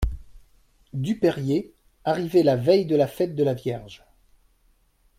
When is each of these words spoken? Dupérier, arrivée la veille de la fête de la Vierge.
Dupérier, 0.93 1.75
arrivée 2.05 2.41
la 2.41 2.55
veille 2.55 2.87
de 2.87 2.95
la 2.95 3.05
fête 3.05 3.35
de 3.35 3.43
la 3.43 3.53
Vierge. 3.53 4.03